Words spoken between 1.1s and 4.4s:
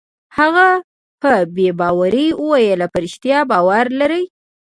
په بې باورۍ وویل: په رښتیا باور لرې؟